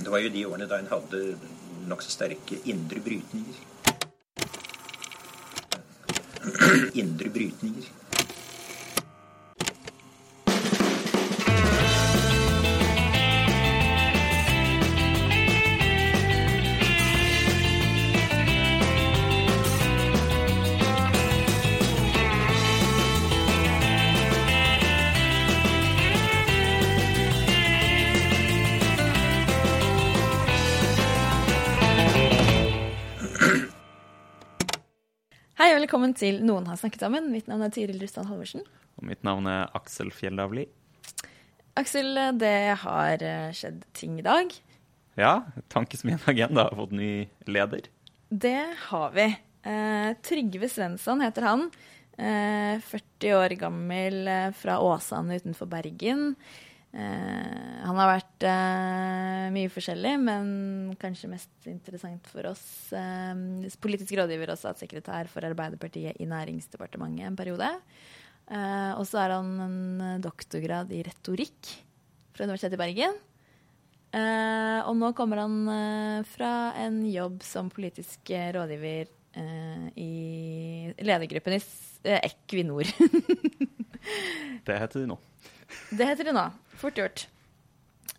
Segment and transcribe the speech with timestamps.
[0.00, 1.34] Det var ju de åren då en hade
[1.88, 3.54] nog så starka inre brytningar.
[6.92, 7.84] Inre brytningar.
[35.90, 37.24] Og velkommen til Noen har snakket sammen.
[37.34, 38.62] Mitt navn er Tiril Rustan Halvorsen.
[39.00, 40.68] Og mitt navn er Aksel Fjellavli.
[41.80, 44.54] Aksel, det har eh, skjedd ting i dag.
[45.18, 45.32] Ja,
[45.66, 47.90] Tankesmien Agenda har fått ny leder.
[48.30, 49.26] Det har vi.
[49.66, 51.66] Eh, Trygve Svensson heter han.
[52.14, 56.36] Eh, 40 år gammel eh, fra Åsane utenfor Bergen.
[56.92, 63.34] Eh, han har varit eh, mye forskjellig, men kanske mest intressant för oss eh,
[63.80, 67.62] politisk rådgiver och statssekreterare för Arbeiderpartiet i Näringsdepartementet en period.
[68.50, 71.84] Eh, och så är han en eh, doktorgrad i retorik
[72.32, 73.14] från Universitetet i Bergen.
[74.12, 80.94] Eh, och nu kommer han eh, fra en jobb som politisk rådgivare rådgiver eh, i
[80.98, 81.60] ledergruppen i
[82.02, 82.84] eh, Equinor.
[84.64, 85.18] Det heter det nå.
[85.90, 86.46] Det heter det nå.
[86.80, 87.26] Fort gjort.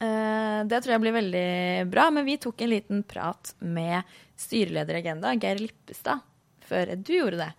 [0.01, 1.45] Eh, det tror jeg blir veldig
[1.91, 4.01] bra, men vi tok en liten prat med
[4.39, 6.23] styreleder i Agenda, Geir Lippestad,
[6.65, 7.49] før du gjorde det.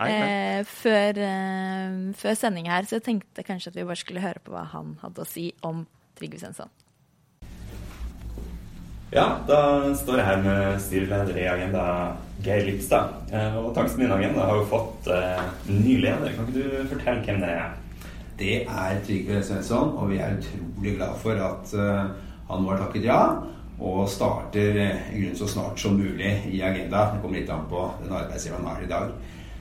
[0.00, 0.28] Nei, nei.
[0.32, 4.42] Eh, før, eh, før sending her, så jeg tenkte kanskje at vi bare skulle høre
[4.42, 5.84] på hva han hadde å si om
[6.18, 6.72] Trygve Svensson.
[9.12, 11.84] Ja, da står jeg her med styreleder i Agenda,
[12.42, 13.28] Geir Lipstad.
[13.30, 15.10] Eh, Og Tankesmien Agenda har jo fått
[15.68, 16.32] ny leder.
[16.34, 17.74] Kan ikke du fortelle hvem det er?
[18.38, 22.12] Det er Trygve Svensson, og vi er utrolig glad for at eh,
[22.48, 23.20] han nå har takket ja.
[23.82, 27.10] Og starter eh, i grunnen så snart som mulig i Agenda.
[27.12, 29.12] Det kommer litt an på den arbeidsgiveren han har i dag.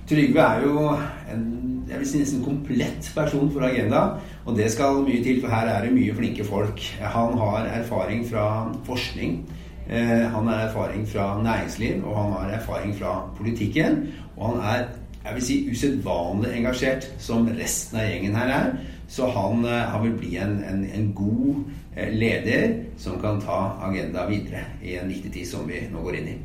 [0.10, 0.88] Trygve er jo
[1.32, 1.46] en
[1.92, 4.02] jeg vil si nesten komplett person for Agenda,
[4.46, 6.80] og det skal mye til, for her er det mye flinke folk.
[7.02, 8.46] Han har erfaring fra
[8.88, 9.42] forskning.
[9.90, 14.06] Eh, han har erfaring fra næringsliv, og han har erfaring fra politikken.
[14.38, 14.86] Og han er
[15.26, 18.72] jeg vil si usedvanlig engasjert, som resten av gjengen her er.
[19.12, 21.64] Så han, eh, han vil bli en, en, en god
[21.96, 26.18] eh, leder som kan ta agenda videre i en viktig tid som vi nå går
[26.22, 26.38] inn i.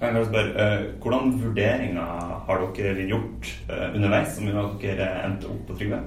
[0.00, 3.50] Jeg kan spørre, eh, Hvordan vurderinger har dere gjort
[3.94, 6.02] underveis som gjør at dere endte opp på Trygve?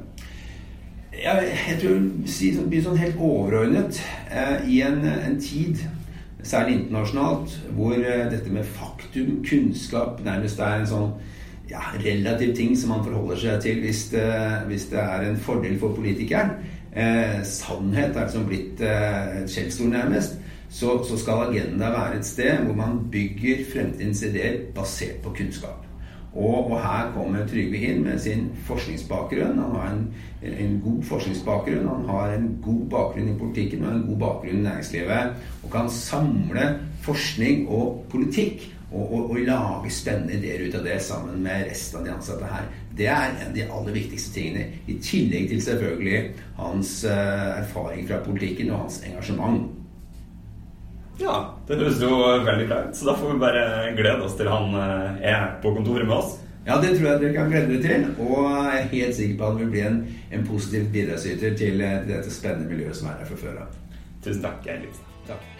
[1.18, 3.98] Jeg, jeg tror si, sånn- helt overordnet
[4.70, 5.82] i en, en tid,
[6.44, 11.18] særlig internasjonalt, hvor dette med faktum, kunnskap, nærmest er en sånn
[11.70, 14.28] ja, relativ ting som man forholder seg til hvis det,
[14.68, 16.56] hvis det er en fordel for politikeren.
[16.98, 20.40] Eh, sannhet er liksom blitt eh, et skjellsord, nærmest.
[20.70, 25.84] Så, så skal Agenda være et sted hvor man bygger fremtidens ideer basert på kunnskap.
[26.38, 29.58] Og, og her kommer Trygve inn med sin forskningsbakgrunn.
[29.58, 30.04] Han har en,
[30.44, 34.66] en god forskningsbakgrunn, han har en god bakgrunn i politikken og en god bakgrunn i
[34.68, 35.40] næringslivet.
[35.64, 36.68] Og kan samle
[37.08, 42.00] forskning og politikk og, og, og lage spennende ideer ut av det sammen med resten
[42.00, 42.70] av de ansatte her.
[42.98, 44.68] Det er en av de aller viktigste tingene.
[44.88, 46.22] I tillegg til selvfølgelig
[46.58, 49.68] hans eh, erfaring fra politikken og hans engasjement.
[51.20, 51.38] Ja,
[51.68, 52.14] det høres jo
[52.46, 52.98] veldig bra ut.
[52.98, 53.64] Så da får vi bare
[53.98, 56.38] glede oss til han eh, er på kontoret med oss.
[56.68, 58.08] Ja, det tror jeg dere kan glede dere til.
[58.24, 61.84] Og jeg er helt sikker på at han vil bli en, en positiv bidragsyter til,
[61.84, 63.78] eh, til dette spennende miljøet som er her fra før av.
[64.24, 65.16] Tusen takk, Geir Lipstad.
[65.28, 65.57] Takk.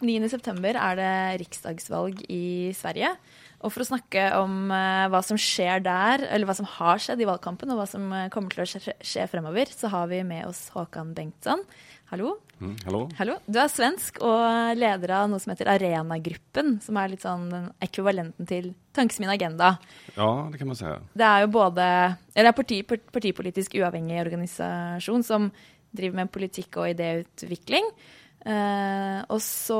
[0.00, 3.16] September er det riksdagsvalg i Sverige.
[3.64, 7.22] Og for å snakke om eh, hva som skjer der, eller hva som har skjedd
[7.22, 8.66] i valgkampen, og hva som eh, kommer til å
[9.00, 11.64] skje, fremover, så har vi med oss Håkan Bengtsson.
[12.10, 12.36] Hallo.
[12.60, 13.00] Mm, hallå?
[13.18, 13.38] Hallo.
[13.48, 17.66] Du er svensk og leder av noe som heter Arenagruppen, som er litt sånn den
[17.82, 19.72] ekvivalenten til Tankesmien Agenda.
[20.14, 21.00] Ja, det kan man säga.
[21.16, 21.88] Det er jo både
[22.36, 25.50] Eller er parti, part- partipolitisk uavhengig organisasjon som
[25.96, 27.88] driver med politikk og idéutvikling.
[28.46, 29.78] Eh, og så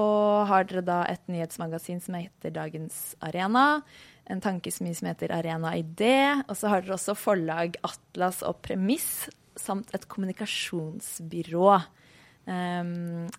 [0.50, 3.82] har dere da et nyhetsmagasin som heter Dagens Arena.
[4.26, 6.42] En tankesmi som heter Arena Idé.
[6.48, 11.76] Og så har dere også forlag Atlas og Premiss, samt et kommunikasjonsbyrå.
[12.46, 12.84] eh,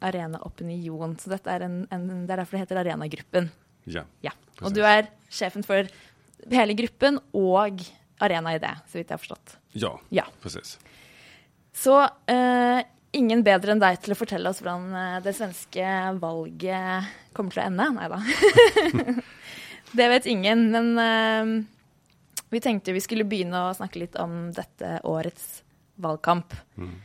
[0.01, 1.15] Arena Opinion.
[1.19, 3.51] Så dette er en, en, det er derfor det heter Arenagruppen.
[3.87, 4.03] Ja.
[4.23, 4.31] Ja.
[4.57, 4.73] Precis.
[4.75, 5.87] du er sjefen for
[6.51, 7.83] hele gruppen og
[8.19, 9.57] Arena Idé, så vidt jeg har forstått.
[9.77, 10.23] Ja, Ja.
[10.41, 10.77] precis.
[11.77, 11.93] Så
[12.27, 12.81] eh,
[13.17, 15.87] ingen bedre enn deg til å fortelle oss hvordan eh, det svenske
[16.21, 17.89] valget kommer til å ende.
[17.97, 18.21] Nei da.
[19.91, 21.63] Det vet ingen, men uh,
[22.51, 25.61] vi tenkte vi skulle å snakke litt om dette årets
[25.95, 26.53] valgkamp.
[26.75, 26.95] Mm.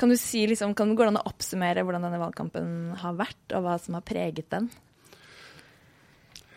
[0.00, 2.70] Kan du si, liksom, kan det gå an å oppsummere hvordan denne valgkampen
[3.02, 4.70] har vært, og hva som har preget den?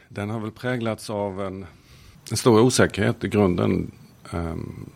[0.07, 1.65] Den har väl präglats av en,
[2.31, 3.91] en stor osäkerhet i grunden
[4.31, 4.89] um,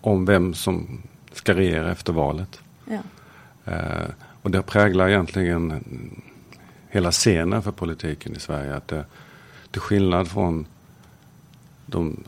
[0.00, 1.02] om vem som
[1.32, 2.60] ska regera efter valet.
[2.90, 3.04] Ja.
[3.70, 4.10] Uh,
[4.42, 5.84] och det präglar egentligen
[6.88, 8.74] hela scenen för politiken i Sverige.
[8.74, 9.04] Att det,
[9.70, 10.66] till skillnad från
[11.86, 12.24] de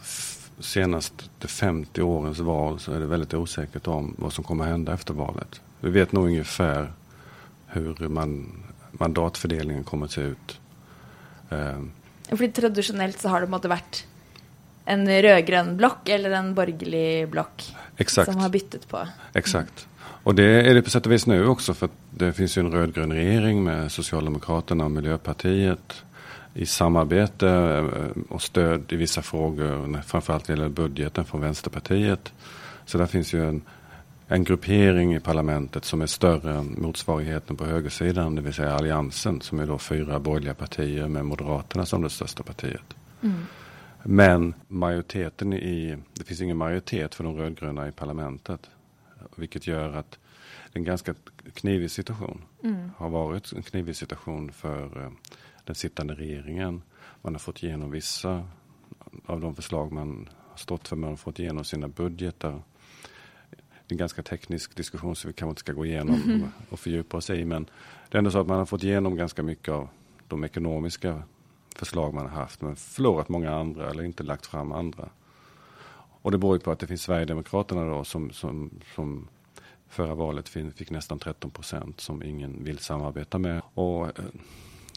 [0.58, 5.14] senaste 50 årens val så är det väldigt osäkert om vad som kommer hända efter
[5.14, 5.60] valet.
[5.80, 6.92] Vi vet nog ungefär
[7.66, 8.52] hur man,
[8.92, 10.60] mandatfördelningen kommer att se ut.
[11.52, 11.84] Uh,
[12.28, 14.04] Fordi tradisjonelt så har det måte vært
[14.84, 17.64] en rød-grønn blokk eller en borgerlig blokk
[18.08, 19.06] som har byttet på.
[19.34, 19.86] Exakt.
[20.22, 22.72] Och det är det på sätt och vis nu också för det finns ju en
[22.72, 26.04] rödgrön regering med Socialdemokraterna och Miljöpartiet
[26.54, 32.32] i samarbete eh, och stöd i vissa frågor, framförallt när det gäller budgeten från Vänsterpartiet.
[32.86, 33.62] Så där finns ju en,
[34.28, 39.40] en gruppering i parlamentet som är större än motsvarigheten på högersidan, det vill säga Alliansen
[39.40, 42.94] som är då fyra borgerliga partier med Moderaterna som det största partiet.
[43.22, 43.46] Mm.
[44.02, 48.60] Men majoriteten i, det finns ingen majoritet för de rödgröna i parlamentet.
[49.36, 50.10] Vilket gör att
[50.72, 51.14] det är en ganska
[51.54, 52.44] knivig situation.
[52.62, 52.90] Mm.
[52.96, 55.10] Har varit en knivig situation för eh,
[55.64, 56.82] den sittande regeringen.
[57.22, 58.48] Man har fått igenom vissa
[59.26, 60.96] av de förslag man har stått för.
[60.96, 62.62] Man har fått igenom sina budgetar
[63.88, 66.48] en ganska teknisk diskussion så vi kanske inte ska gå igenom mm.
[66.70, 67.44] och fördjupa oss i.
[67.44, 67.64] Men
[68.08, 69.88] det är ändå så att man har fått igenom ganska mycket av
[70.28, 71.22] de ekonomiska
[71.76, 75.08] förslag man har haft men förlorat många andra eller inte lagt fram andra.
[76.22, 79.28] Och det beror ju på att det finns Sverigedemokraterna då som, som, som
[79.88, 83.62] förra valet fick nästan 13 procent som ingen vill samarbeta med.
[83.74, 84.24] Och eh,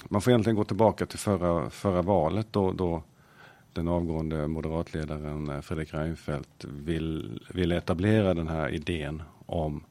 [0.10, 3.04] man får egentligen gå tillbaka till förra, förra valet då, då
[3.74, 9.84] den avgående moderatledaren eh, Fredrik Reinfeldt vill, vill etablera den här idén om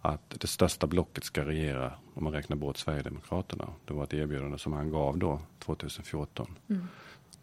[0.00, 3.68] att det största blocket ska regera om man räknar bort Sverigedemokraterna.
[3.84, 6.54] Det var ett erbjudande som han gav då 2014.
[6.68, 6.86] Mm.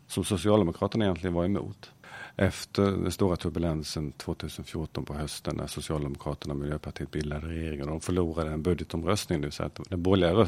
[0.08, 1.92] Som Socialdemokraterna egentligen var emot.
[2.41, 8.01] Efter den stora turbulensen 2014 på hösten när Socialdemokraterna och Miljöpartiet bildade regering och de
[8.01, 10.47] förlorade en budgetomröstning, det vill säga att den borgerliga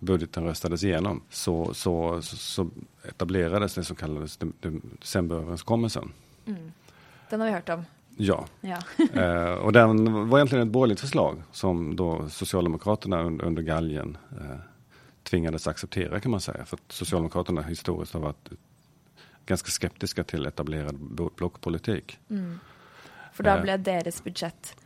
[0.00, 2.70] budgeten röstades igenom, så, så, så
[3.08, 6.12] etablerades det som kallades decemberöverenskommelsen.
[6.46, 6.72] Mm.
[7.30, 7.84] Den har vi hört om.
[8.16, 8.78] Ja, ja.
[9.22, 14.56] eh, och den var egentligen ett borgerligt förslag som då Socialdemokraterna under, under galgen eh,
[15.22, 16.64] tvingades acceptera kan man säga.
[16.64, 18.50] För att Socialdemokraterna historiskt har varit
[19.46, 20.96] ganska skeptiska till etablerad
[21.36, 22.18] blockpolitik.
[22.30, 22.58] Mm.
[23.32, 23.62] För då eh.
[23.62, 24.76] blev deras budget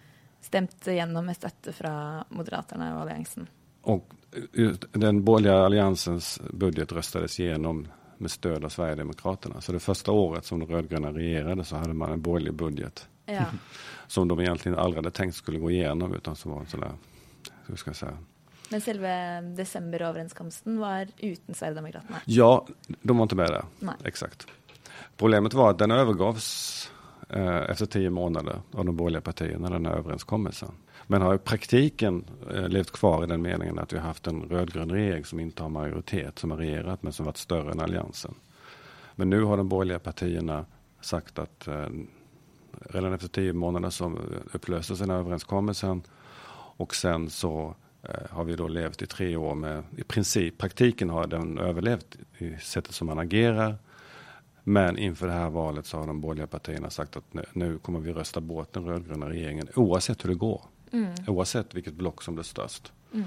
[0.41, 3.47] stämt igenom med stöd från Moderaterna och Alliansen.
[3.83, 4.11] Och
[4.53, 9.61] eh, den borgerliga alliansens budget röstades igenom med stöd av Sverigedemokraterna.
[9.61, 13.09] Så det första året som de rödgröna regerade så hade man en borgerlig budget.
[13.25, 13.45] Ja.
[14.07, 16.93] som de egentligen aldrig hade tänkt skulle gå igenom utan som var sådär,
[17.67, 18.17] hur ska jag säga,
[18.71, 22.21] men själva decemberöverenskommelsen var utan Sverigedemokraterna?
[22.25, 22.67] Ja,
[23.03, 23.65] de var inte med där.
[23.79, 23.95] Nej.
[24.05, 24.47] Exakt.
[25.17, 26.91] Problemet var att den övergavs
[27.29, 30.73] eh, efter tio månader av de borgerliga partierna, den här överenskommelsen.
[31.07, 32.25] Men har i praktiken
[32.55, 35.63] eh, levt kvar i den meningen att vi har haft en rödgrön regering som inte
[35.63, 38.35] har majoritet, som har regerat men som varit större än alliansen.
[39.15, 40.65] Men nu har de borgerliga partierna
[41.01, 41.89] sagt att eh,
[42.81, 44.19] redan efter tio månader så
[44.53, 46.03] upplöstes den här överenskommelsen
[46.77, 47.75] och sen så
[48.31, 52.57] har vi då levt i tre år med, i princip, praktiken har den överlevt i
[52.57, 53.79] sättet som man agerar.
[54.65, 58.01] Men inför det här valet så har de borgerliga partierna sagt att nu, nu kommer
[58.01, 60.63] vi rösta bort den rödgröna regeringen oavsett hur det går.
[60.93, 61.15] Mm.
[61.27, 62.93] Oavsett vilket block som blir störst.
[63.15, 63.27] Mm.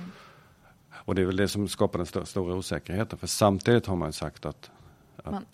[0.91, 3.19] Och det är väl det som skapar den st stora osäkerheten.
[3.19, 4.71] För samtidigt har man sagt att,
[5.15, 5.45] att man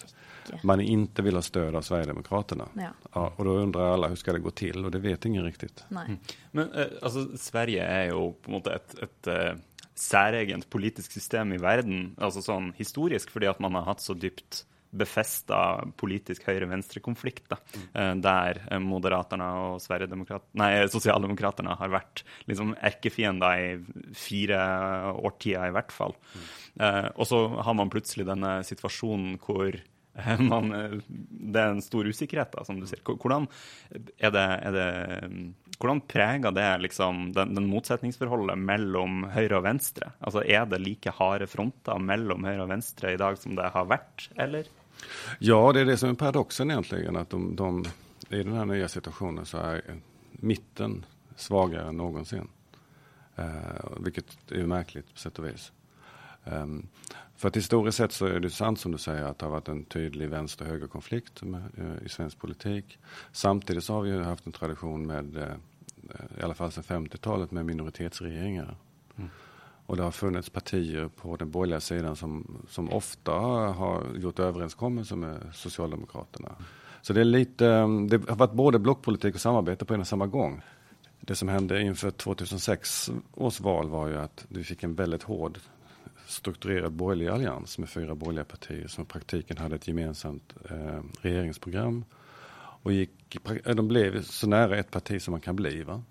[0.81, 2.67] inte vill ha stöd av Sverigedemokraterna.
[2.73, 2.89] Ja.
[3.13, 3.33] ja.
[3.35, 5.83] och då undrar alla hur ska det gå till och det vet ingen riktigt.
[5.91, 6.17] Mm.
[6.51, 9.59] Men eh, alltså, Sverige är ju på något ett, ett uh,
[9.95, 14.65] säregent politiskt system i världen, alltså sån historisk, för att man har haft så djupt
[14.89, 17.51] befästa politisk höger-vänster-konflikt
[17.93, 18.09] mm.
[18.09, 19.81] Eh, där Moderaterna och
[20.51, 26.15] nej, Socialdemokraterna har varit liksom ärkefiender i fyra årtider i vart fall.
[26.79, 27.05] Mm.
[27.05, 29.85] Uh, och så har man plötsligt den situationen där
[30.39, 30.71] man,
[31.07, 33.01] det er en stor usikkerhet, da, som du sier.
[33.05, 33.47] Hvordan,
[34.17, 34.89] er det, er det,
[35.77, 40.13] hvordan preger det liksom den, den, motsetningsforholdet mellom høyre og venstre?
[40.19, 43.89] Altså, Er det like harde fronter mellom høyre og venstre i dag som det har
[43.89, 44.69] vært, eller?
[45.39, 47.15] Ja, det är det som är paradoxen egentligen.
[47.15, 47.85] Att de, de,
[48.29, 49.81] I den här nya situationen så är
[50.31, 52.47] mitten svagare än någonsin.
[53.35, 55.71] Eh, vilket är märkligt på sätt och vis.
[56.43, 56.87] Um,
[57.39, 59.67] för att historiskt sett så är det sant som du säger att det har varit
[59.67, 62.97] en tydlig vänster högerkonflikt eh, i svensk politik.
[63.31, 67.65] Samtidigt så har vi haft en tradition med, eh, i alla fall sedan 50-talet, med
[67.65, 68.77] minoritetsregeringar.
[69.15, 69.29] Mm.
[69.85, 75.15] Och det har funnits partier på den borgerliga sidan som, som ofta har gjort överenskommelser
[75.15, 76.55] med Socialdemokraterna.
[77.01, 77.65] Så det är lite,
[78.09, 80.61] det har varit både blockpolitik och samarbete på en och samma gång.
[81.19, 85.59] Det som hände inför 2006 års val var ju att vi fick en väldigt hård
[86.29, 92.05] strukturerad borgerlig allians med fyra borgerliga partier som i praktiken hade ett gemensamt eh, regeringsprogram.
[92.81, 95.83] Och gick, eh, de blev så nära ett parti som man kan bli.
[95.83, 96.03] Va?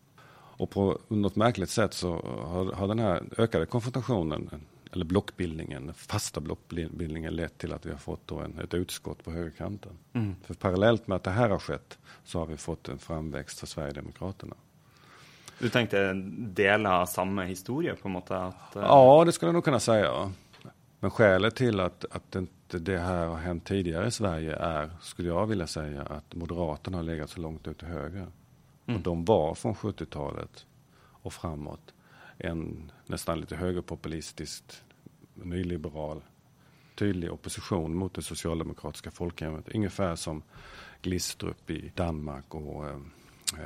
[0.59, 2.13] Och på något märkligt sätt så
[2.47, 4.51] har, har den här ökade konfrontationen,
[4.93, 9.31] eller blockbildningen, fasta blockbildningen lett till att vi har fått då en, ett utskott på
[9.31, 9.93] högerkanten.
[10.13, 10.37] Mm.
[10.43, 13.67] För parallellt med att det här har skett så har vi fått en framväxt för
[13.67, 14.55] Sverigedemokraterna.
[15.59, 18.77] Du tänkte dela samma historia på något sätt?
[18.77, 18.83] Uh...
[18.83, 20.33] Ja, det skulle jag nog kunna säga.
[21.01, 25.29] Men skälet till att, att inte det här har hänt tidigare i Sverige är, skulle
[25.29, 28.27] jag vilja säga, att Moderaterna har legat så långt ut till höger.
[28.87, 28.97] Mm.
[28.97, 30.67] Och de var från 70-talet
[31.23, 31.95] och framåt
[32.39, 34.85] en nästan lite högerpopulistiskt
[35.35, 36.23] nyliberal
[36.99, 39.69] tydlig opposition mot det socialdemokratiska folkhemmet.
[39.69, 40.43] Ungefär som
[41.03, 42.99] Glistrup i Danmark och eh,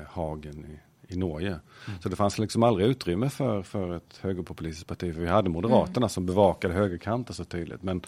[0.08, 0.80] Hagen i
[1.12, 1.48] i Norge.
[1.48, 2.00] Mm.
[2.00, 5.14] Så det fanns liksom aldrig utrymme för, för ett högerpopulistiskt parti.
[5.14, 6.08] För vi hade Moderaterna mm.
[6.08, 7.82] som bevakade högerkanten så tydligt.
[7.82, 8.02] Men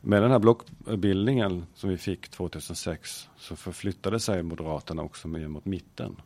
[0.00, 5.64] med den här blockbildningen som vi fick 2006 så förflyttade sig Moderaterna också mer mot
[5.64, 6.16] mitten.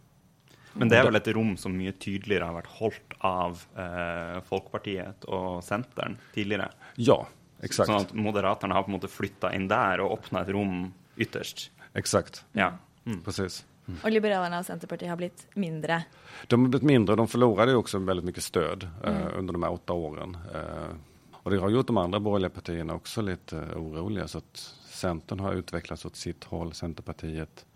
[0.73, 5.25] Men det är väl ett rum som mycket tydligare har varit hållt av eh, Folkpartiet
[5.25, 6.71] och Centern tidigare?
[6.95, 7.28] Ja,
[7.61, 7.87] exakt.
[7.87, 11.71] Så att Moderaterna har på något flyttat in där och öppnat ett rum ytterst?
[11.95, 12.45] Exakt.
[12.52, 12.73] Ja.
[13.04, 13.23] Mm.
[13.23, 13.66] Precis.
[13.88, 14.00] Mm.
[14.03, 16.05] Och Liberalerna och Centerpartiet har blivit mindre.
[16.47, 17.17] De har blivit mindre.
[17.17, 19.38] De förlorade också väldigt mycket stöd eh, mm.
[19.38, 20.37] under de här åtta åren.
[20.55, 20.97] Eh,
[21.33, 24.29] och det har gjort de andra borgerliga partierna också lite eh, oroliga.
[24.29, 26.73] Så att Centern har utvecklats åt sitt håll.
[26.73, 27.67] Centerpartiet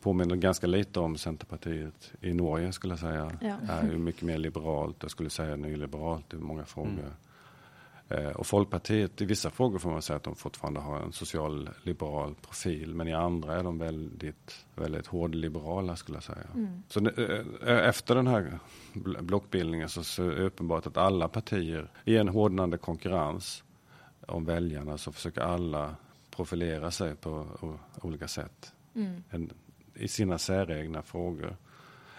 [0.00, 3.32] påminner ganska lite om Centerpartiet i Norge skulle jag säga.
[3.40, 3.56] Ja.
[3.68, 6.90] Är ju mycket mer liberalt, jag skulle säga nyliberalt i många frågor.
[6.90, 7.10] Mm.
[8.08, 12.34] Eh, och Folkpartiet, i vissa frågor får man säga att de fortfarande har en social-liberal
[12.34, 16.46] profil, men i andra är de väldigt, väldigt hårdliberala skulle jag säga.
[16.54, 16.82] Mm.
[16.88, 18.58] Så eh, efter den här
[19.20, 23.64] blockbildningen så är det uppenbart att alla partier i en hårdnande konkurrens
[24.26, 25.96] om väljarna så försöker alla
[26.30, 27.46] profilera sig på
[28.02, 28.72] olika sätt.
[28.94, 29.24] Mm.
[29.30, 29.50] En,
[29.94, 31.56] I sina säregna frågor.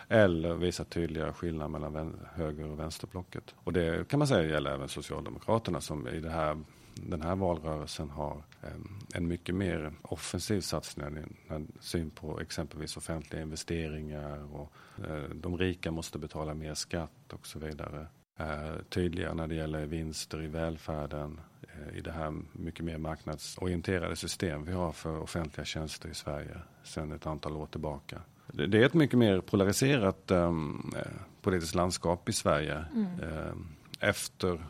[0.08, 3.56] Eller visa tydliga skillnader mellan höger och vänsterblocket.
[3.58, 6.64] Och det kan man säga gäller även Socialdemokraterna som i det här,
[6.96, 13.42] den här valrörelsen har ehm, en mycket mer offensiv satsning, en syn på exempelvis offentliga
[13.42, 14.72] investeringar och
[15.06, 18.08] eh, de rika måste betala mer skatt och så vidare.
[18.40, 24.16] Eh, tydligare när det gäller vinster i välfärden, eh, i det här mycket mer marknadsorienterade
[24.16, 28.22] system vi har för offentliga tjänster i Sverige sedan ett antal år tillbaka.
[28.48, 30.94] Det är ett mycket mer polariserat um,
[31.42, 33.08] politiskt landskap i Sverige mm.
[33.22, 33.68] um,
[34.00, 34.66] efter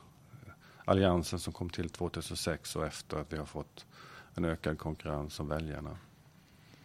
[0.86, 3.86] alliansen som kom till 2006 och efter att vi har fått
[4.36, 5.98] en ökad konkurrens om väljarna.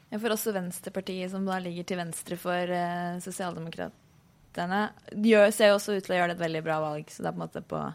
[0.09, 5.93] Ja, för också Vänsterpartiet som då ligger till vänster för uh, Socialdemokraterna gör, ser också
[5.93, 7.05] ut att göra ett väldigt bra val.
[7.09, 7.93] Så det är på något på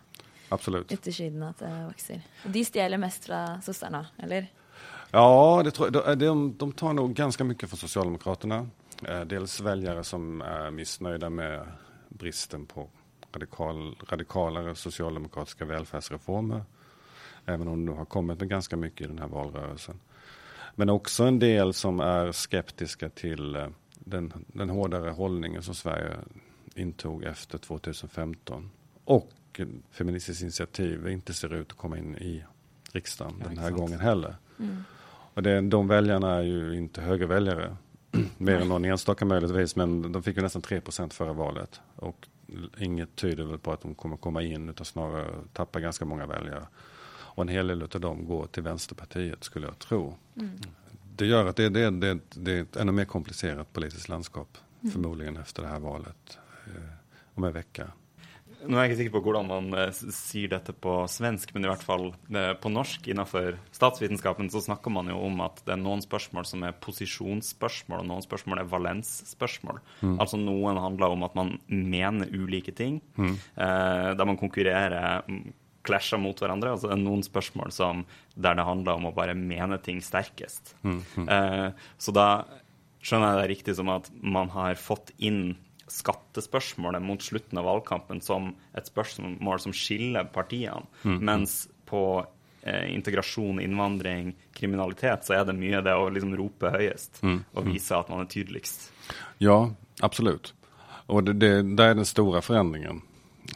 [0.50, 0.92] Absolut.
[0.92, 2.22] yttersidan att det växer.
[2.46, 4.48] De stjäler mest från sossarna, eller?
[5.12, 6.20] Ja, det tror jag.
[6.20, 8.70] De, de tar nog ganska mycket från Socialdemokraterna.
[9.04, 11.68] Eh, dels väljare som är missnöjda med
[12.10, 12.90] bristen på
[13.34, 16.64] radikal, radikalare socialdemokratiska välfärdsreformer.
[17.46, 20.00] Även om det har kommit med ganska mycket i den här valrörelsen.
[20.76, 26.16] Men också en del som är skeptiska till eh, den, den hårdare hållningen som Sverige
[26.76, 28.72] intog efter 2015.
[29.06, 29.32] Och
[29.92, 32.44] Feministiskt initiativ inte ser ut att komma in i
[32.92, 34.36] riksdagen ja, den här gången heller.
[34.60, 34.84] Mm.
[35.34, 37.78] Och det, de väljarna är ju inte högerväljare
[38.38, 41.82] mer än någon enstaka möjligtvis, men de fick ju nästan 3% förra valet.
[41.96, 42.28] Och
[42.78, 46.68] inget tyder väl på att de kommer komma in, utan snarare tappa ganska många väljare.
[47.08, 50.16] Och en hel del av dem går till Vänsterpartiet, skulle jag tro.
[50.36, 50.52] Mm.
[51.16, 54.92] Det gör att det, det, det, det, är ett ännu mer komplicerat politiskt landskap, mm.
[54.92, 56.84] förmodligen efter det här valet eh,
[57.34, 57.92] om en vecka.
[58.66, 61.70] Nå er jeg ikke sikker på hvordan man eh, sier dette på svensk, men i
[61.70, 65.82] hvert fall eh, på norsk innenfor statsvitenskapen så snakker man jo om at det er
[65.82, 69.82] noen spørsmål som er posisjonsspørsmål, og noen spørsmål er valensspørsmål.
[70.02, 70.16] Mm.
[70.16, 73.38] Altså noen handler om at man mener ulike ting, mm.
[73.56, 75.46] eh, der man konkurrerer mm,
[75.86, 76.74] klasjer mot hverandre.
[76.74, 78.06] Altså det er noen spørsmål som,
[78.36, 80.76] der det handler om å bare mene ting sterkest.
[80.84, 81.02] Mm.
[81.16, 81.28] mm.
[81.30, 82.30] Eh, så da
[83.06, 85.56] skjønner jeg det riktig som at man har fått inn
[85.88, 90.86] skattespørsmålet mot slutten av valgkampen som et spørsmål som skiller partiene.
[91.04, 91.20] Mm.
[91.26, 92.26] Mens på
[92.62, 97.44] eh, integrasjon, innvandring, kriminalitet, så er det mye det å liksom rope høyest Mm.
[97.54, 98.92] og vise at man er tydeligst.
[99.38, 100.54] Ja, absolut.
[101.08, 103.02] Och det, det, där är den stora förändringen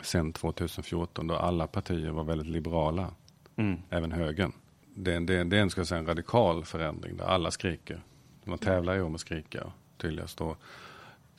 [0.04, 3.12] sen 2014 då alla partier var väldigt liberala,
[3.58, 3.80] Mm.
[3.90, 4.52] även högern.
[4.96, 8.02] Det, det, det är en, en radikal förändring där alla skriker.
[8.44, 10.42] Man tävlar ju om att skrika tydligast.
[10.42, 10.58] Och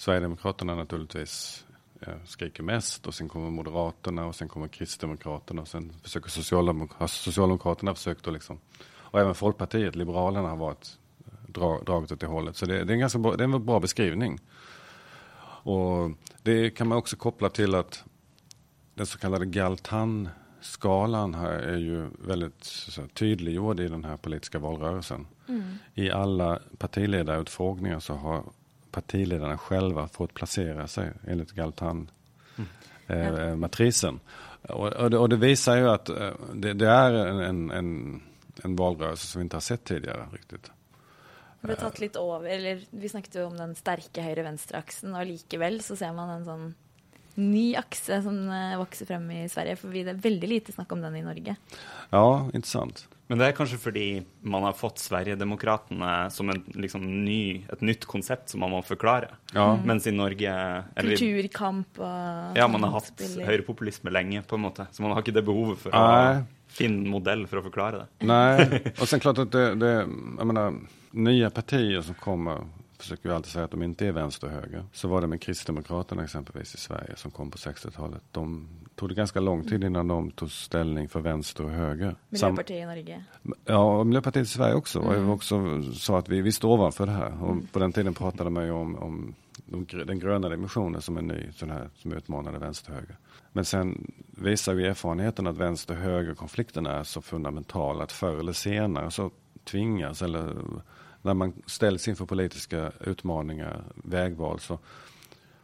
[0.00, 1.64] Sverigedemokraterna naturligtvis
[2.00, 6.92] eh, skriker mest och sen kommer Moderaterna och sen kommer Kristdemokraterna och sen försöker Socialdemok
[6.92, 10.98] har Socialdemokraterna försökt att liksom och även Folkpartiet, Liberalerna har varit
[11.46, 12.56] dra, dragit åt det hållet.
[12.56, 14.38] Så det, det är en ganska bra, det är en bra beskrivning.
[15.62, 16.10] Och
[16.42, 18.04] det kan man också koppla till att
[18.94, 25.26] den så kallade Galtan-skalan här är ju väldigt så, tydliggjord i den här politiska valrörelsen.
[25.94, 28.44] I alla partiledarutfrågningar så har
[28.92, 34.20] partiledarna själva fått placera sig enligt Galtan-matrisen.
[34.62, 38.22] och, och, det, och det visar ju att eh, det, det är en, en,
[38.62, 40.70] en valrörelse som vi inte har sett tidigare riktigt.
[41.60, 45.96] Ble tatt litt over, eller Vi snakket jo om den sterke høyre-venstre-aksen, og likevel så
[45.98, 46.70] ser man en sånn
[47.40, 49.76] ny akse som eh, vokser frem i Sverige.
[49.80, 51.56] For vi, det er veldig lite snakk om den i Norge.
[52.10, 52.24] Ja,
[52.56, 53.04] intressant.
[53.30, 54.04] Men det er kanskje fordi
[54.42, 59.28] man har fått Sverigedemokratene som en liksom, ny, et nytt konsept som man må forklare.
[59.54, 59.68] Ja.
[59.86, 63.46] Mens i Norge eller, Kulturkamp og Ja, man har hatt spiller.
[63.46, 64.88] høyrepopulisme lenge, på en måte.
[64.90, 66.42] Så man har ikke det behovet å Nej.
[66.74, 68.26] finne en modell for å forklare det.
[68.26, 69.92] Nej, och sen klart att det, det
[70.38, 70.74] jag menar,
[71.10, 72.66] nya partier som kommer
[73.00, 74.84] försöker ju alltid säga att de inte är vänster och höger.
[74.92, 78.22] Så var det med Kristdemokraterna exempelvis i Sverige som kom på 60-talet.
[78.30, 82.16] De tog det ganska lång tid innan de tog ställning för vänster och höger.
[82.28, 83.24] Miljøpartiet i Norge.
[83.64, 85.00] Ja, och Miljöpartiet i Sverige också.
[85.00, 87.42] Och jag också sa att vi, vi står ovanför det här.
[87.42, 89.34] Och på den tiden pratade man ju om, om
[90.06, 93.16] den gröna dimensionen som en ny sån här som utmanade vänster och höger.
[93.52, 98.52] Men sen visar ju erfarenheten att vänster och höger-konflikten är så fundamental att förr eller
[98.52, 99.30] senare så
[99.64, 100.54] tvingas eller
[101.22, 104.78] när man ställs inför politiska utmaningar, vägval så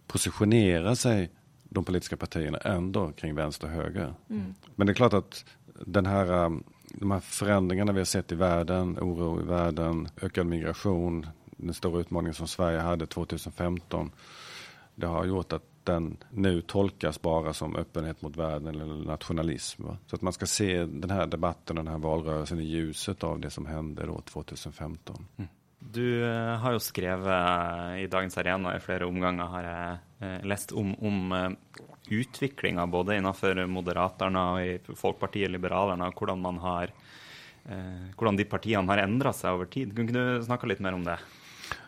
[0.06, 1.30] positionerar sig
[1.64, 4.14] de politiska partierna ändå kring vänster och höger.
[4.74, 5.44] Men det är klart att
[5.86, 10.46] den här, um, de här förändringarna vi har sett i världen, oro i världen, ökad
[10.46, 14.10] migration, den stora utmaningen som Sverige hade 2015.
[14.94, 19.84] Det har gjort att den nu tolkas bara som öppenhet mot världen eller nationalism.
[19.84, 19.96] Va?
[20.06, 23.40] Så att man ska se den här debatten och den här valrörelsen i ljuset av
[23.40, 25.26] det som hände då 2015.
[25.78, 30.72] Du eh, har jo skrevet i Dagens Arena i flere omganger, har jeg eh, lest
[30.72, 31.50] om, om eh,
[32.08, 36.92] utviklinga både innenfor Moderaterna og i Folkpartiet Liberalerne, og hvordan man har
[37.68, 39.94] eh, de partiene har endra seg over tid.
[39.94, 41.18] Ikke du snakke litt mer om det?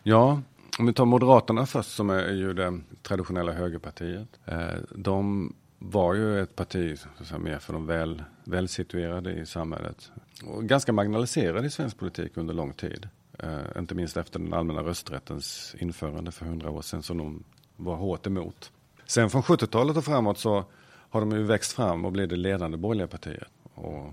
[0.06, 0.38] Ja,
[0.78, 4.28] om vi tar Moderaterna först som är ju det traditionella högerpartiet.
[4.44, 9.46] Eh, de var ju ett parti så att säga, mer för de väl, välsituerade i
[9.46, 10.10] samhället.
[10.44, 13.08] Och ganska marginaliserade i svensk politik under lång tid.
[13.38, 17.44] Eh, inte minst efter den allmänna rösträttens införande för hundra år sedan som de
[17.76, 18.72] var hårt emot.
[19.06, 20.64] Sen från 70-talet och framåt så
[21.10, 23.48] har de ju växt fram och blivit det ledande borgerliga partiet.
[23.74, 24.12] Och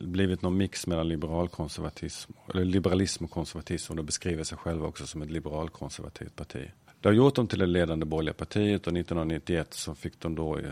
[0.00, 5.06] blivit någon mix mellan liberalkonservatism, eller liberalism och konservatism och de beskriver sig själva också
[5.06, 6.70] som ett liberalkonservativt parti.
[7.00, 10.58] Det har gjort dem till det ledande borgerliga partiet och 1991 så fick de då
[10.58, 10.64] eh,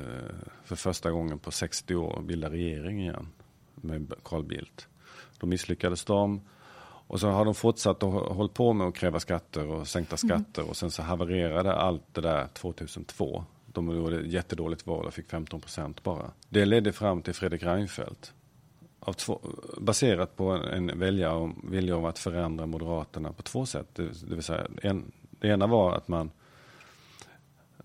[0.65, 3.29] för första gången på 60 år bilda regering igen
[3.75, 4.89] med Carl Bildt.
[5.39, 6.41] Då misslyckades de
[7.07, 10.17] och så har de fortsatt och hå- hållit på med att kräva skatter och sänkta
[10.17, 13.45] skatter och sen så havererade allt det där 2002.
[13.67, 16.31] De gjorde ett jättedåligt val och fick 15 procent bara.
[16.49, 18.33] Det ledde fram till Fredrik Reinfeldt
[19.13, 19.41] två,
[19.79, 23.87] baserat på en, välja om, vilja om att förändra Moderaterna på två sätt.
[23.93, 26.31] Det, det vill säga, en, det ena var att man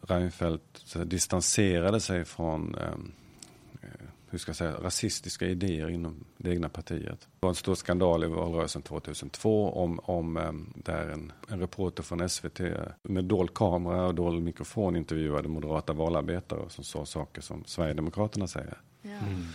[0.07, 3.11] Reinfeldt distanserade sig från ehm,
[3.81, 3.87] eh,
[4.29, 7.19] hur ska jag säga, rasistiska idéer inom det egna partiet.
[7.19, 12.03] Det var en stor skandal i valrörelsen 2002 om, om ehm, där en, en reporter
[12.03, 12.59] från SVT
[13.01, 18.81] med dold kamera och dold mikrofon intervjuade moderata valarbetare som sa saker som Sverigedemokraterna säger.
[19.01, 19.09] Ja.
[19.09, 19.45] Mm.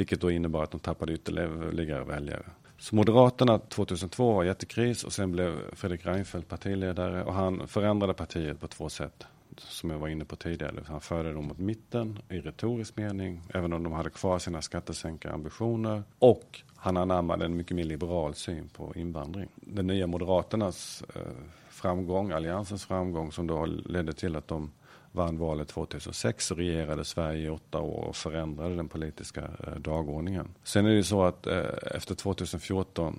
[0.00, 2.42] Vilket då innebar att de tappade ytterligare väljare.
[2.78, 8.60] Så Moderaterna 2002 var jättekris och sen blev Fredrik Reinfeldt partiledare och han förändrade partiet
[8.60, 9.26] på två sätt.
[9.56, 10.82] Som jag var inne på tidigare.
[10.86, 16.02] Han förde dem mot mitten i retorisk mening, även om de hade kvar sina skattesänkarambitioner.
[16.18, 19.48] Och han anammade en mycket mer liberal syn på invandring.
[19.54, 21.22] Den nya Moderaternas eh,
[21.70, 24.70] framgång, alliansens framgång, som då ledde till att de
[25.12, 30.48] vann valet 2006 och regerade Sverige i åtta år och förändrade den politiska eh, dagordningen.
[30.64, 33.18] Sen är det ju så att eh, efter 2014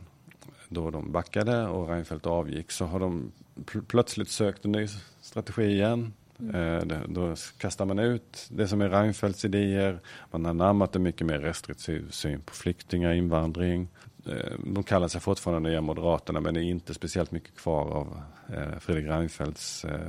[0.69, 4.87] då de backade och Reinfeldt avgick så har de pl- plötsligt sökt en ny
[5.21, 6.13] strategi igen.
[6.39, 9.99] Eh, det, då kastar man ut det som är Reinfeldts idéer.
[10.31, 13.87] Man har namnat en mycket mer restriktiv syn på flyktingar, invandring.
[14.25, 18.21] Eh, de kallar sig fortfarande Nya Moderaterna men det är inte speciellt mycket kvar av
[18.53, 19.99] eh, Fredrik Reinfeldts eh,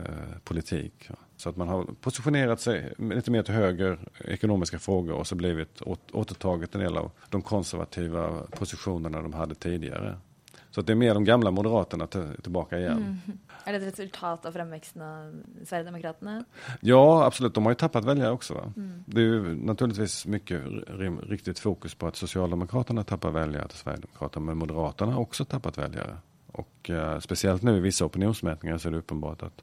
[0.44, 1.08] politik.
[1.36, 5.82] Så att man har positionerat sig lite mer till höger ekonomiska frågor och så blivit
[6.12, 10.16] återtagit en del av de konservativa positionerna de hade tidigare.
[10.74, 12.06] Så att det är mer de gamla Moderaterna
[12.42, 12.96] tillbaka igen.
[12.96, 13.38] Mm.
[13.64, 16.44] Är det ett resultat av framväxten av Sverigedemokraterna?
[16.80, 17.54] Ja, absolut.
[17.54, 18.72] De har ju tappat väljare också.
[18.76, 19.04] Mm.
[19.06, 20.62] Det är ju naturligtvis mycket
[21.28, 26.16] riktigt fokus på att Socialdemokraterna tappar väljare till Sverigedemokraterna, men Moderaterna har också tappat väljare.
[26.52, 29.62] Och uh, speciellt nu i vissa opinionsmätningar så är det uppenbart att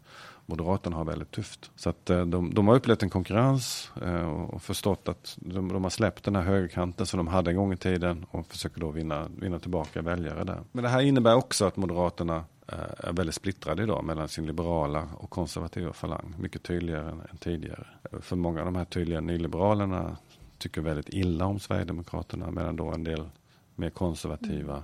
[0.50, 1.72] Moderaterna har väldigt tufft.
[1.76, 5.84] Så att eh, de, de, har upplevt en konkurrens eh, och förstått att de, de,
[5.84, 8.92] har släppt den här högerkanten som de hade en gång i tiden och försöker då
[8.92, 10.60] vinna, vinna tillbaka väljare där.
[10.72, 15.08] Men det här innebär också att Moderaterna eh, är väldigt splittrade idag mellan sin liberala
[15.18, 16.36] och konservativa falang.
[16.40, 17.88] Mycket tydligare än, än tidigare.
[18.22, 20.18] För många av de här tydliga nyliberalerna
[20.58, 23.30] tycker väldigt illa om Sverigedemokraterna medan då en del
[23.76, 24.84] mer konservativa mm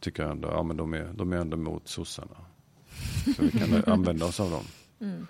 [0.00, 2.36] tycker ändå, ja men de är, de är ändå mot sossarna.
[3.36, 4.64] Så vi kan använda oss av dem.
[5.00, 5.26] Mm.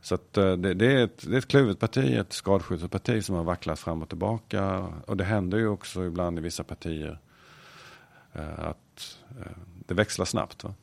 [0.00, 3.24] Så att eh, det, det, är ett, det är ett kluvet parti, ett skadskjutet parti
[3.24, 4.78] som har vacklat fram och tillbaka.
[5.06, 7.18] Och det händer ju också ibland i vissa partier
[8.32, 9.52] eh, att eh,
[9.86, 10.64] det växlar snabbt.
[10.64, 10.74] Va?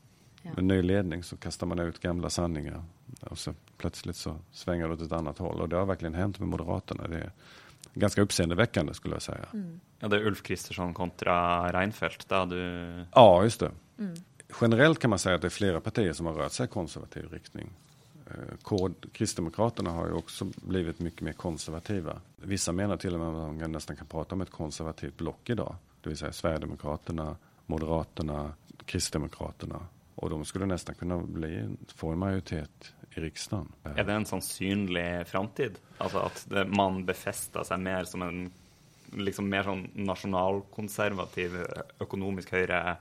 [0.41, 0.51] Ja.
[0.55, 2.83] Med ny ledning så kastar man ut gamla sanningar.
[3.21, 5.61] Och så plötsligt så svänger det åt ett annat håll.
[5.61, 7.07] Och det har verkligen hänt med Moderaterna.
[7.07, 7.31] Det är
[7.93, 9.45] ganska uppseendeväckande skulle jag säga.
[9.53, 9.79] Mm.
[9.99, 12.29] Ja, det är Ulf Kristersson kontra Reinfeldt.
[12.29, 13.05] Där du...
[13.13, 13.71] Ja, just det.
[13.99, 14.15] Mm.
[14.61, 17.29] Generellt kan man säga att det är flera partier som har rört sig i konservativ
[17.31, 17.69] riktning.
[18.27, 22.21] Eh, Kod, Kristdemokraterna har ju också blivit mycket mer konservativa.
[22.35, 25.75] Vissa menar till och med att man nästan kan prata om ett konservativt block idag.
[26.01, 28.53] Det vill säga Sverigedemokraterna, Moderaterna,
[28.85, 29.79] Kristdemokraterna.
[30.15, 33.71] Och de skulle nästan kunna bli, få en majoritet i riksdagen.
[33.83, 35.75] Är det en sån synlig framtid?
[35.97, 38.51] Alltså att man befäster sig mer som en
[39.15, 41.63] liksom mer sån nationalkonservativ eh,
[41.99, 42.97] ekonomisk høyre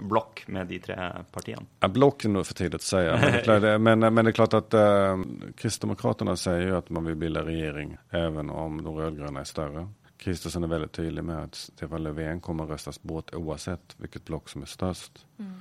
[0.00, 1.62] block med de tre partierna?
[1.80, 3.12] Ja, block är nog för tidigt att säga.
[3.12, 5.18] Men det, är klart, men, men det är klart att eh,
[5.56, 9.88] Kristdemokraterna säger ju att man vill bilda regering även om de rödgröna är större.
[10.16, 14.48] Kristersson är väldigt tydlig med att Stefan Löfven kommer att röstas bort oavsett vilket block
[14.48, 15.26] som är störst.
[15.38, 15.52] Mm.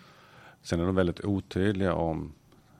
[0.62, 2.34] Sen är de väldigt otydliga om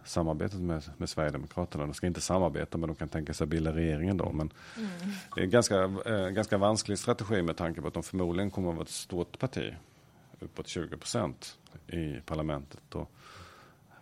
[0.04, 1.86] samarbetet med, med Sverigedemokraterna.
[1.86, 4.32] De ska inte samarbeta men de kan tänka sig bilda regeringen då.
[4.32, 4.90] Men mm.
[5.36, 8.70] det är en ganska, eh, ganska vansklig strategi med tanke på att de förmodligen kommer
[8.70, 9.74] att vara ett stort parti.
[10.40, 12.96] Uppåt 20 procent i parlamentet.
[12.96, 13.12] Och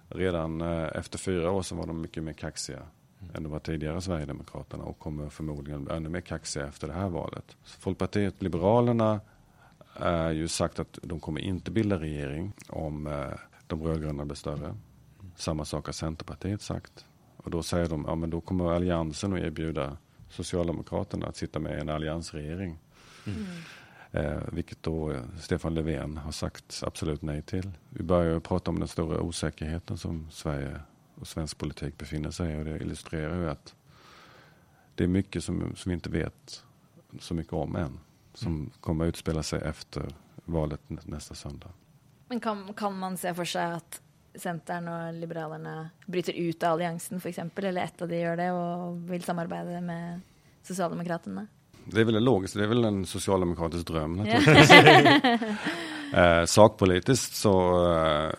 [0.10, 2.82] redan eh, efter fyra år så var de mycket mer kaxiga
[3.20, 3.36] mm.
[3.36, 7.10] än de var tidigare Sverigedemokraterna och kommer förmodligen bli ännu mer kaxiga efter det här
[7.10, 7.58] valet.
[7.63, 9.20] Folkpartiet Liberalerna
[9.96, 13.28] är ju sagt att de kommer inte bilda regering om eh,
[13.67, 14.76] de rödgröna blir större.
[15.36, 17.06] Samma sak har Centerpartiet sagt.
[17.38, 19.98] Och då säger de, ja men då kommer Alliansen att erbjuda
[20.30, 22.80] Socialdemokraterna att sitta med i en alliansregering.
[23.26, 23.46] Mm.
[24.12, 27.71] Eh, vilket då eh, Stefan Löfven har sagt absolut nej till.
[27.89, 30.80] Vi börjar prata om den stora osäkerheten som Sverige
[31.15, 32.60] och svensk politik befinner sig i.
[32.60, 33.76] Och det illustrerar ju att
[34.95, 36.63] det är mycket som, som vi inte vet
[37.19, 38.00] så mycket om än.
[38.34, 38.71] Som mm.
[38.80, 41.69] kommer att utspela sig efter valet nästa söndag.
[42.28, 44.02] Men kan, kan man se för sig att
[44.36, 49.12] Centern och Liberalerna bryter ut alliansen för exempel, eller ett av de gör det och
[49.12, 50.21] vill samarbeta med
[50.63, 51.47] Socialdemokraterna?
[51.86, 54.20] Det är väl logiskt, det är väl en socialdemokratisk dröm
[56.13, 58.34] eh, sakpolitiskt så eh,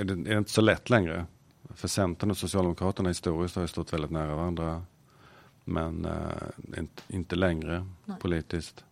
[0.00, 1.26] är, det, är det inte så lätt längre.
[1.74, 4.82] För Centern och Socialdemokraterna historiskt har ju stått väldigt nära varandra.
[5.64, 8.16] Men eh, inte, inte längre Nej.
[8.20, 8.84] politiskt.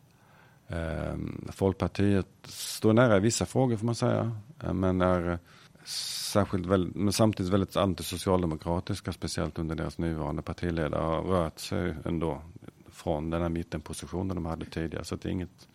[0.69, 1.17] Eh,
[1.53, 4.37] Folkpartiet står nära i vissa frågor får man säga.
[4.63, 5.39] Eh, men är
[5.85, 12.43] särskilt väldigt, men samtidigt väldigt antisocialdemokratiska, speciellt under deras nuvarande partiledare, har rört sig ändå
[13.05, 15.05] från den här mittenpositionen de hade tidigare.
[15.05, 15.69] Så det är inget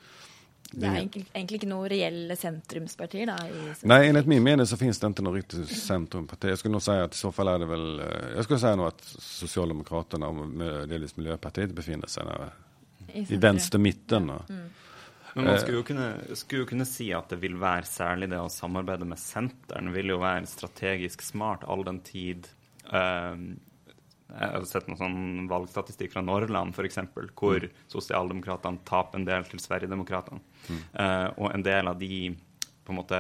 [0.72, 3.36] det är egentligen inte något reella centrumsparti då?
[3.82, 6.50] Nej, enligt min mening så finns det inte något riktigt centrumparti.
[6.50, 8.76] Jag skulle nog säga att i så fall är det väl, eh, jag skulle säga
[8.76, 10.48] nog att Socialdemokraterna och
[10.88, 12.24] delvis Miljöpartiet befinner sig
[13.14, 14.30] i, i vänster-mitten.
[14.50, 14.70] Mm.
[15.34, 18.50] Men man skulle jo kunne, skulle kunne, si at det vil være særlig det å
[18.50, 22.50] samarbeide med senteren vil jo være strategisk smart all den tid
[22.94, 23.38] uh,
[24.30, 27.00] Jeg har sett noe sånn valgstatistikk fra Norrland f.eks.,
[27.34, 27.80] hvor mm.
[27.92, 30.42] sosialdemokratene taper en del til Sverigedemokraterna.
[30.70, 30.84] Mm.
[30.94, 32.22] Uh, og en del av de
[32.90, 33.20] på en måte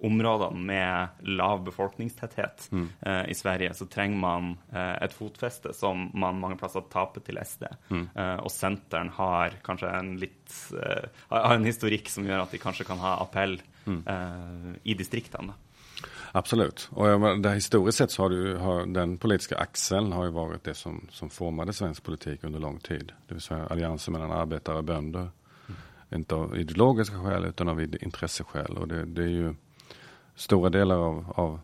[0.00, 2.88] områdene med lav befolkningstetthet mm.
[3.00, 7.38] eh, i Sverige, så trenger man eh, et fotfeste som man mange plasser taper til
[7.38, 7.66] SD.
[7.92, 8.04] Mm.
[8.14, 12.62] Eh, og Senteren har kanskje en litt eh, har en historikk som gjør at de
[12.62, 14.00] kanskje kan ha appell mm.
[14.10, 15.54] Eh, i distriktene.
[16.32, 16.88] Absolut.
[16.92, 17.06] Och
[17.40, 21.06] där historiskt sett så har, du, har den politiska axeln har ju varit det som,
[21.10, 23.12] som formade svensk politik under lång tid.
[23.26, 25.20] Det vill säga alliansen mellan arbetare och bönder.
[25.20, 25.80] Mm.
[26.10, 28.76] Inte av ideologiska skäl utan av intresseskäl.
[28.76, 29.54] Och det, det är ju
[30.34, 31.60] stora delar av, av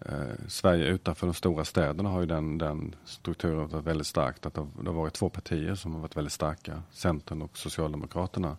[0.00, 4.46] eh, Sverige utanför de stora städerna har ju den, den strukturen varit väldigt starkt.
[4.46, 6.82] Att det, det har varit två partier som har varit väldigt starka.
[6.90, 8.56] Centern och Socialdemokraterna.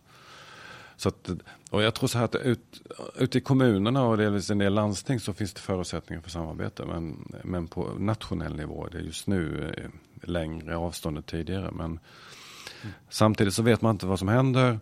[0.98, 1.30] Så att,
[1.70, 2.82] och jag tror så här att ut,
[3.16, 6.86] ute i kommunerna och delvis en del landsting så finns det förutsättningar för samarbete.
[6.86, 9.90] Men, men på nationell nivå är det just nu eh,
[10.30, 11.72] längre avstånd än tidigare.
[11.72, 12.94] Men mm.
[13.10, 14.80] samtidigt så vet man inte vad som händer.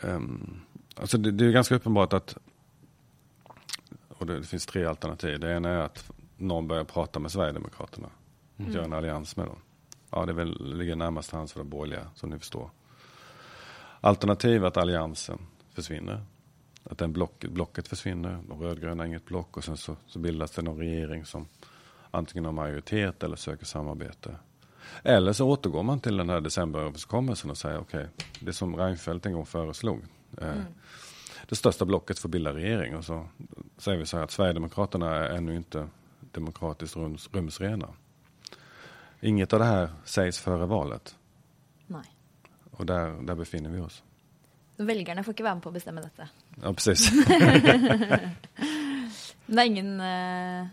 [0.00, 0.60] Um,
[0.96, 2.36] alltså det, det är ganska uppenbart att
[4.08, 5.40] och det, det, finns tre alternativ.
[5.40, 8.08] Det ena är att någon börjar prata med Sverigedemokraterna.
[8.56, 8.72] Mm.
[8.72, 9.58] Gör en allians med dem.
[10.10, 12.70] Ja, det väl, ligger närmast hands för de borgerliga, som ni förstår.
[14.04, 15.38] Alternativ att alliansen
[15.74, 16.20] försvinner.
[16.84, 18.38] Att den blocket, blocket försvinner.
[18.48, 21.46] De rödgröna har inget block och sen så, så bildas det någon regering som
[22.10, 24.36] antingen har majoritet eller söker samarbete.
[25.02, 29.26] Eller så återgår man till den här decemberöverenskommelsen och säger okej, okay, det som Reinfeldt
[29.26, 30.00] en gång föreslog.
[30.38, 30.64] Eh, mm.
[31.48, 33.26] det största blocket får bilda regering och så
[33.78, 35.88] säger vi så här att Sverigedemokraterna är ännu inte
[36.20, 37.88] demokratiskt rums, rumsrena.
[39.20, 41.16] Inget av det här sägs före valet.
[41.86, 42.16] Nej.
[42.72, 44.02] Och där, där befinner vi oss.
[44.76, 46.28] Väljarna får inte vara med på att bestämma detta.
[46.62, 47.10] Ja, precis.
[49.46, 50.66] det är ingen uh,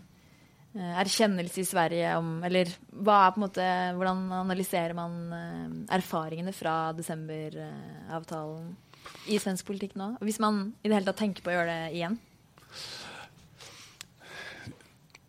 [0.72, 6.96] erkännelse i Sverige om, eller vad är på något hur analyserar man uh, erfarenheterna från
[6.96, 8.76] decemberavtalen
[9.26, 10.16] i svensk politik nu?
[10.20, 12.18] Om man i det hela tänker på att göra det igen?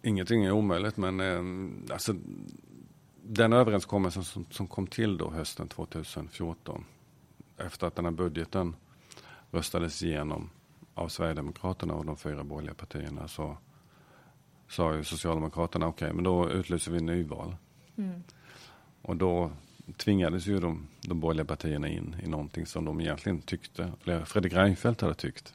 [0.01, 2.15] Ingenting är omöjligt, men eh, alltså,
[3.23, 6.85] den överenskommelsen som, som, kom till då hösten 2014
[7.57, 8.75] efter att den här budgeten
[9.51, 10.49] röstades igenom
[10.93, 13.57] av Sverigedemokraterna och de fyra borgerliga partierna så
[14.69, 17.55] sa ju Socialdemokraterna okej, okay, men då utlyser vi nyval.
[17.95, 18.23] Mm.
[19.01, 19.51] Och då
[19.97, 24.53] tvingades ju de, de borgerliga partierna in i någonting som de egentligen tyckte, eller Fredrik
[24.53, 25.53] Reinfeldt hade tyckt.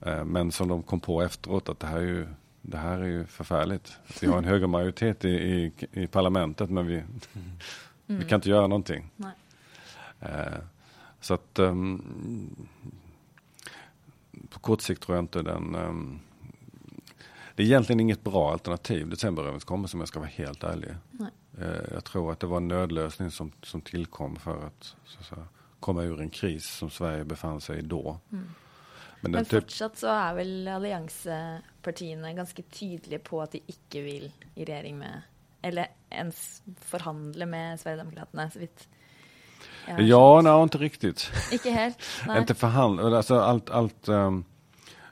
[0.00, 2.26] Eh, men som de kom på efteråt att det här är ju
[2.68, 3.98] det här är ju förfärligt.
[4.20, 7.08] Vi har en högre majoritet i, i, i parlamentet men vi, mm.
[8.06, 9.10] vi kan inte göra någonting.
[10.20, 10.58] Eh,
[11.20, 12.68] så att um,
[14.50, 16.20] på kort sikt tror jag inte den um,
[17.54, 20.90] det är egentligen inget bra alternativ, decemberöverenskommelsen om jag ska vara helt ärlig.
[21.58, 25.46] Eh, jag tror att det var en nödlösning som, som tillkom för att, att säga,
[25.80, 28.18] komma ur en kris som Sverige befann sig i då.
[28.32, 28.44] Mm.
[29.20, 30.64] Men, Men typ- fortsatt så är väl
[31.86, 35.22] allianspartierna ganska tydliga på att de inte vill i regering med,
[35.62, 38.88] eller ens förhandla med Sverigedemokraterna, så vitt
[39.98, 41.30] Ja, nej, inte riktigt.
[41.52, 41.98] Inte helt?
[42.38, 44.44] Inte förhandla, alltså allt, allt um,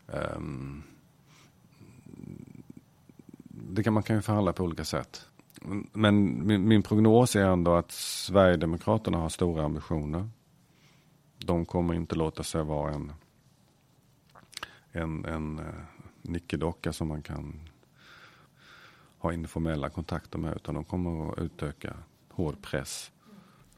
[0.06, 0.82] um,
[3.48, 5.26] det kan, man kan ju förhandla på olika sätt.
[5.92, 10.28] Men min, min prognos är ändå att Sverigedemokraterna har stora ambitioner.
[11.38, 13.12] De kommer inte låta sig vara en
[14.94, 15.66] en, en uh,
[16.24, 17.60] nickedocka som man kan
[19.18, 21.96] ha informella kontakter med utan de kommer att utöka
[22.28, 23.10] hård press.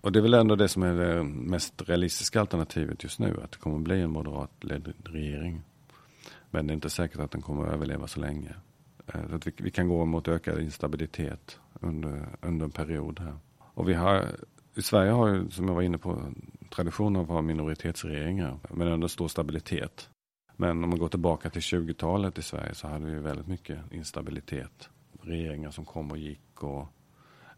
[0.01, 3.53] Och det är väl ändå det som är det mest realistiska alternativet just nu, att
[3.53, 5.63] det kommer att bli en moderatledd regering.
[6.51, 8.55] Men det är inte säkert att den kommer att överleva så länge.
[9.07, 13.37] Eh, så att vi, vi, kan gå mot ökad instabilitet under, under en period här.
[13.59, 14.27] Och vi har,
[14.75, 16.33] i Sverige har ju, som jag var inne på,
[16.71, 20.11] tradition av att ha minoritetsregeringar, men ändå stor stabilitet.
[20.57, 24.89] Men om man går tillbaka till 20-talet i Sverige så hade vi väldigt mycket instabilitet.
[25.23, 26.87] Regeringar som kom och gick och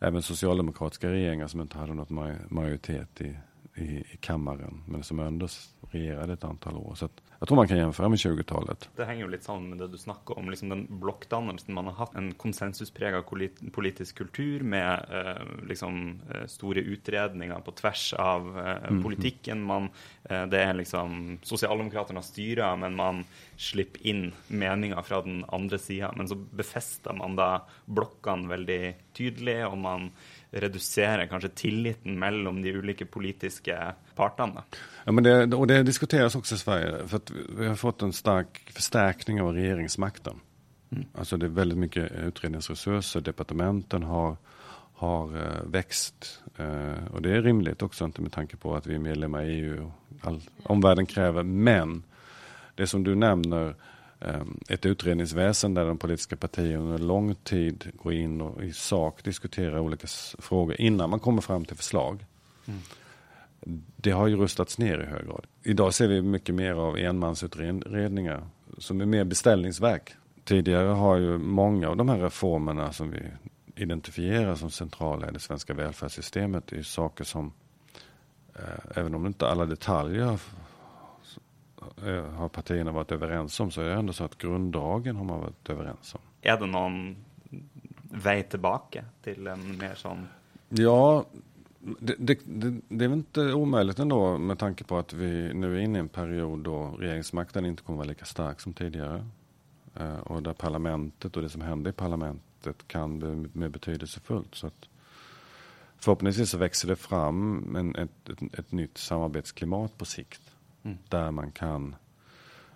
[0.00, 2.10] även socialdemokratiska regeringar som inte hade något
[2.50, 3.36] majoritet i,
[3.74, 5.48] i, i kammaren men som ändå
[5.90, 6.94] regerade ett antal år.
[6.94, 8.90] Så jag tror man kan jämföra med 20-talet.
[8.96, 11.74] Det hänger ju lite samman med det du snackade om, liksom den blockdannelsen.
[11.74, 13.24] Man har haft en konsensuspräglad
[13.72, 19.02] politisk kultur med eh, liksom, eh, stora utredningar på tvärs av eh, mm.
[19.02, 19.62] politiken.
[19.62, 19.88] Man,
[20.22, 23.24] eh, det är liksom Socialdemokraterna styrer, men man
[23.56, 26.14] slipper in meningar från den andra sidan.
[26.16, 30.10] Men så befäster man då blockan väldigt tydligt och man
[30.50, 34.62] reducerar kanske tilliten mellan de olika politiska parterna.
[35.04, 38.12] Ja, men det, och det diskuteras också i Sverige, för att vi har fått en
[38.12, 40.40] stark förstärkning av regeringsmakten.
[40.90, 41.04] Mm.
[41.14, 44.36] Alltså det är väldigt mycket utredningsresurser, departementen har,
[44.94, 46.42] har uh, växt.
[46.60, 49.60] Uh, och det är rimligt också, inte med tanke på att vi är medlemmar i
[49.60, 49.92] EU och
[50.28, 51.42] all omvärlden kräver.
[51.42, 52.02] Men
[52.74, 53.74] det som du nämner,
[54.68, 59.78] ett utredningsväsen där de politiska partierna under lång tid går in och i sak diskuterar
[59.78, 60.06] olika
[60.38, 62.24] frågor innan man kommer fram till förslag.
[62.66, 62.80] Mm
[63.96, 65.46] det har ju rustats ner i hög grad.
[65.62, 68.46] Idag ser vi mycket mer av enmansutredningar
[68.78, 70.14] som är mer beställningsverk.
[70.44, 73.22] Tidigare har ju många av de här reformerna som vi
[73.74, 77.52] identifierar som centrala i det svenska välfärdssystemet är saker som,
[78.54, 80.38] eh, även om inte alla detaljer
[82.36, 85.70] har partierna varit överens om, så är det ändå så att grunddragen har man varit
[85.70, 86.20] överens om.
[86.42, 87.16] Är det någon
[88.02, 90.26] väg tillbaka till en mer sån?
[90.68, 91.24] Ja,
[91.78, 95.76] det, det, det, det, är väl inte omöjligt ändå med tanke på att vi nu
[95.76, 99.26] är inne i en period då regeringsmakten inte kommer vara lika stark som tidigare.
[99.94, 104.54] Eh, och där parlamentet och det som händer i parlamentet kan bli mer betydelsefullt.
[104.54, 104.88] Så att
[105.98, 110.47] förhoppningsvis så växer det fram en, ett, ett, ett nytt samarbetsklimat på sikt.
[110.88, 110.98] Mm.
[111.08, 111.96] Där man kan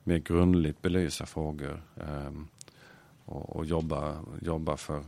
[0.04, 2.32] mer grundligt belysa frågor eh,
[3.24, 5.04] och, och, jobba, jobba för,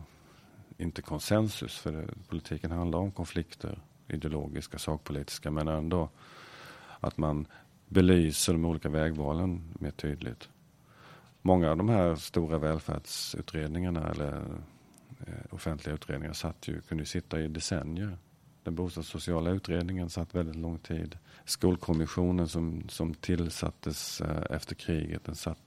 [0.79, 6.09] inte konsensus, för det, politiken handlar om konflikter, ideologiska, sakpolitiska, men ändå
[7.01, 7.47] att man
[7.88, 10.49] belyser de olika vägvalen mer tydligt
[11.47, 14.37] många av de här stora välfärdsutredningarna eller
[15.27, 18.19] eh, offentliga utredningar satt ju, kunde ju sitta i decennier.
[18.64, 21.18] Den bostadssociala utredningen satt väldigt lång tid.
[21.44, 25.59] Skolkommissionen som, som tillsattes eh, efter kriget, den satt,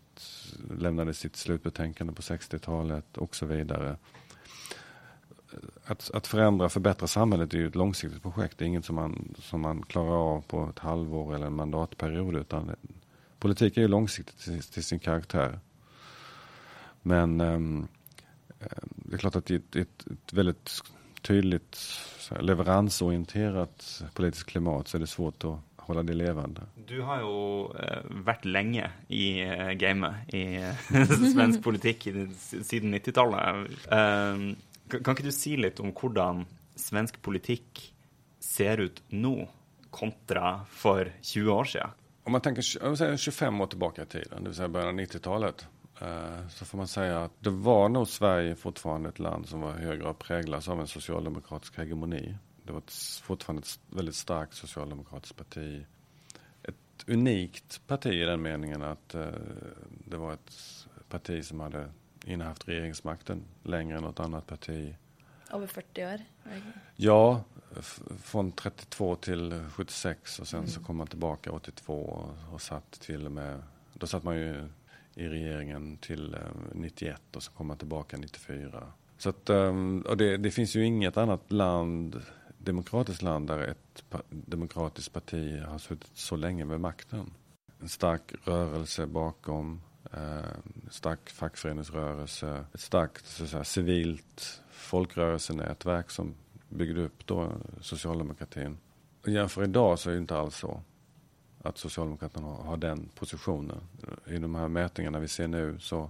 [0.69, 3.97] lämnade sitt slutbetänkande på 60-talet och så vidare.
[5.86, 8.57] Att, att förändra och förbättra samhället är ju ett långsiktigt projekt.
[8.57, 12.36] Det är inget som man, som man klarar av på ett halvår eller en mandatperiod.
[12.36, 12.75] Utan
[13.39, 15.60] politik är ju långsiktigt till, till sin karaktär.
[17.01, 17.88] Men um,
[18.95, 20.83] det är klart att i ett, ett, ett väldigt
[21.27, 21.79] tydligt
[22.31, 26.61] här, leveransorienterat politiskt klimat så är det svårt att hålla det levande.
[26.87, 32.29] Du har ju eh, varit länge i eh, gamet i eh, svensk politik i,
[32.63, 33.71] siden 90-talet.
[33.87, 37.93] Eh, kan inte du säga lite om hur svensk politik
[38.39, 39.47] ser ut nu
[39.89, 41.89] kontra för 20 år sedan?
[42.23, 45.76] Om man tänker 25 år tillbaka i tiden, det vill säga början av 90-talet, Eh,
[46.49, 49.83] så får man säga att det var nog Sverige fortfarande ett land som var i
[49.83, 52.38] hög grad präglas av en socialdemokratisk hegemoni.
[52.63, 55.86] Det var ett, fortfarande ett väldigt starkt socialdemokratiskt parti.
[56.63, 56.75] Ett
[57.07, 59.27] unikt parti i den meningen att uh,
[59.89, 61.89] det var ett parti som hade
[62.25, 64.95] innehaft regeringsmakten längre än något annat parti.
[65.53, 66.21] Över 40 år?
[66.95, 67.43] Ja,
[68.23, 70.69] från 32 till 76 och sen mm.
[70.69, 74.69] så kom man tillbaka 82 och, och satt till och med, då satt man ju
[75.17, 76.39] i regeringen till eh,
[76.73, 78.93] 91 och så kom han tillbaka 94.
[79.17, 82.21] Så att, ehm, och det, det, finns ju inget annat land,
[82.58, 87.34] demokratiskt land där ett demokratiskt parti har suttit så länge med makten.
[87.80, 89.82] En stark rörelse bakom,
[90.13, 90.39] eh,
[90.89, 96.36] stark fackföreningsrörelse, ett starkt så att säga, civilt folkrörelsenätverk som
[96.69, 97.51] byggde upp då
[97.82, 98.77] socialdemokratin.
[99.21, 100.82] Och jämför idag så är det inte alls så
[101.67, 103.82] att Socialdemokraterna har, har den positionen.
[104.25, 106.10] I de här mätningarna vi ser nu så,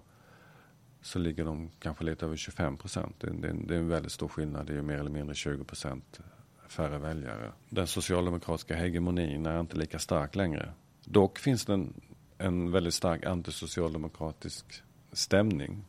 [1.01, 3.15] så ligger de kanske lite över 25 procent.
[3.19, 4.65] Det, det, det, är en väldigt stor skillnad.
[4.65, 6.19] Det är mer eller mindre 20 procent
[6.67, 7.51] färre väljare.
[7.69, 10.73] Den socialdemokratiska hegemonin är inte lika stark längre.
[11.05, 11.93] Dock finns det en,
[12.37, 15.85] en väldigt stark antisocialdemokratisk stämning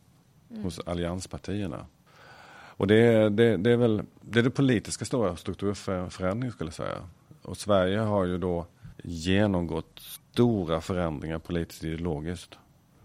[0.49, 0.63] mm.
[0.63, 1.85] hos allianspartierna.
[2.79, 7.09] Och det, det, det, är väl det är det politiska stora strukturförändringen skulle jag säga.
[7.41, 8.65] Och Sverige har ju då
[9.03, 12.57] genomgått stora förändringar politiskt ideologiskt.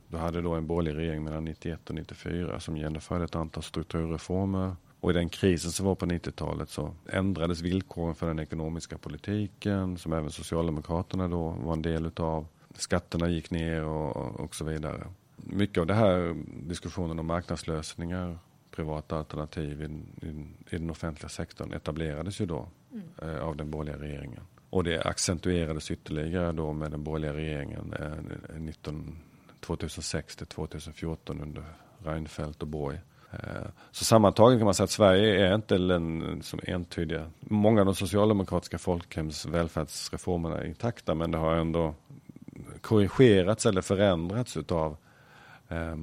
[0.08, 4.76] Du hade då en borgerlig regering mellan 91 och 94 som genomförde ett antal strukturreformer.
[5.00, 9.98] Och i den krisen som var på 90-talet så ändrades villkoren för den ekonomiska politiken
[9.98, 12.46] som även Socialdemokraterna då var en del utav.
[12.74, 15.06] Skatterna gick ner och, och så vidare.
[15.36, 16.36] Mycket av det här
[16.68, 18.38] diskussionen om marknadslösningar,
[18.70, 19.84] privata alternativ i,
[20.26, 20.30] i,
[20.70, 23.04] i den offentliga sektorn etablerades ju då mm.
[23.22, 24.42] eh, av den borgerliga regeringen.
[24.74, 29.16] Och det accentuerades ytterligare då med den borgerliga regeringen eh, 19,
[29.60, 31.64] 2006 till 2014 under
[31.98, 32.98] Reinfeldt och Borg.
[33.30, 33.38] Eh,
[33.90, 37.30] så sammantaget kan man säga att Sverige är inte den som entydiga.
[37.40, 41.94] Många av de socialdemokratiska folkhems välfärdsreformerna är intakta men det har ändå
[42.80, 44.96] korrigerats eller förändrats utav
[45.68, 45.96] eh,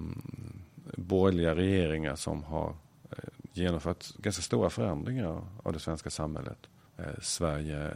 [0.97, 2.75] borgerliga regeringar som har
[3.10, 6.57] eh, genomfört ganska stora förändringar av det svenska samhället.
[6.97, 7.91] Eh, Sverige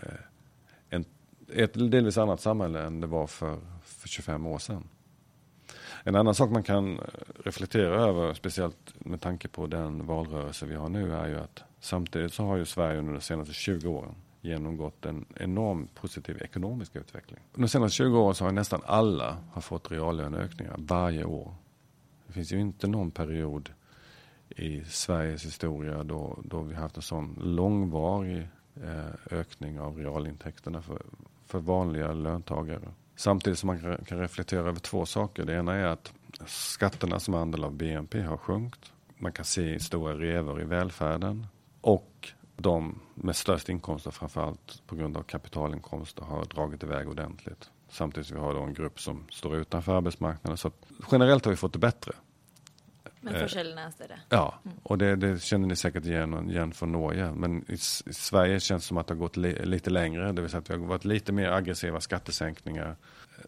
[1.53, 4.83] ett delvis annat samhälle än det var för, för 25 år sedan.
[6.03, 7.05] En annan sak man kan eh,
[7.43, 12.33] reflektera över, speciellt med tanke på den valrörelse vi har nu, är ju att samtidigt
[12.33, 17.39] så har ju Sverige under de senaste 20 åren genomgått en enorm positiv ekonomisk utveckling.
[17.53, 21.55] Under De senaste 20 åren så har nästan alla har fått reallöneökningar varje år.
[22.27, 23.69] Det finns ju inte någon period
[24.49, 28.47] i Sveriges historia då, då vi haft en sån långvarig
[28.83, 31.01] eh, ökning av realintäkterna för,
[31.47, 32.93] för vanliga löntagare.
[33.15, 35.45] Samtidigt som man kan- reflektera över två saker.
[35.45, 36.13] Det ena är att
[36.45, 38.91] skatterna som andel av BNP har sjunkit.
[39.17, 41.47] Man kan se stora revor i välfärden.
[41.81, 47.69] Och de med störst inkomster, framförallt på grund av kapitalinkomster, har dragit iväg ordentligt.
[47.89, 50.57] Samtidigt som vi har då en grupp som står utanför arbetsmarknaden.
[50.57, 50.71] Så
[51.11, 52.11] generellt har vi fått det bättre.
[53.25, 54.17] Men Eh, forskjellene er større.
[54.29, 57.31] Ja, och det, det känner ni säkert igen, igen från Norge.
[57.31, 60.31] Men i, i Sverige känns det som att det har gått li, lite längre.
[60.31, 62.95] Det vill säga att vi har varit lite mer aggressiva skattesänkningar.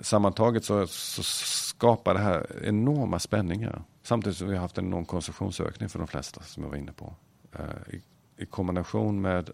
[0.01, 3.83] Sammantaget så, så skapar det här enorma spänningar.
[4.03, 6.91] Samtidigt som vi har haft en enorm konsumtionsökning för de flesta som jag var inne
[6.91, 7.15] på.
[7.53, 8.01] Eh, I,
[8.37, 9.49] i kombination med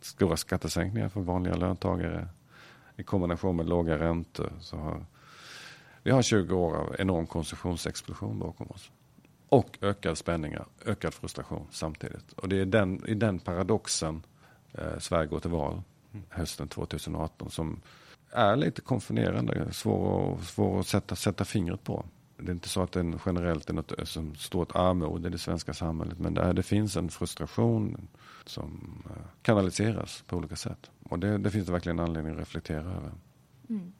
[0.00, 2.28] stora skattesänkningar för vanliga löntagare.
[2.96, 4.52] I kombination med låga räntor.
[4.60, 5.06] Så har,
[6.02, 8.90] vi har 20 år av enorm konsumtionsexplosion bakom oss.
[9.48, 12.32] Och ökad spänningar, ökad frustration samtidigt.
[12.32, 14.22] Och det är den, i den paradoxen
[14.72, 15.82] eh, Sverige går till val
[16.28, 17.80] hösten 2018 som
[18.30, 22.04] är lite konfunderande, svår, att- svår att sätta, sätta fingret på.
[22.36, 25.28] Det är inte så att det är generellt är något eh, som stort armod i
[25.28, 28.08] det svenska samhället, men det, är, det finns en frustration
[28.46, 30.90] som eh, kanaliseras på olika sätt.
[31.02, 33.12] Och det, det finns det verkligen anledning att reflektera över.
[33.68, 33.92] Mm.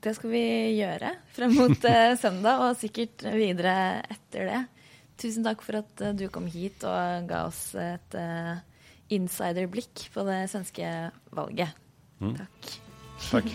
[0.00, 4.64] Det ska vi göra framåt mot eh, och säkert vidare efter det.
[5.20, 8.56] Tusen takk for at eh, du kom hit og ga oss et eh,
[9.12, 10.88] insiderblikk på det svenske
[11.36, 11.76] valget.
[12.20, 12.70] Takk.
[13.28, 13.50] Tack.